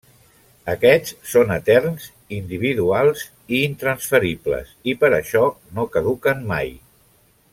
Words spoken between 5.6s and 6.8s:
no caduquen mai.